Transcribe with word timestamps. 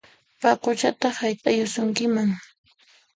Paquchataq 0.41 1.13
hayt'ayusunkiman! 1.21 2.29